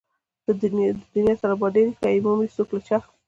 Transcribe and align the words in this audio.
د 0.45 0.47
دنيا 0.61 1.33
طالبان 1.41 1.69
ډېر 1.75 1.87
دي 1.89 1.95
که 1.99 2.07
يې 2.13 2.19
مومي 2.25 2.47
څوک 2.55 2.69
له 2.75 2.81
چا 2.87 2.97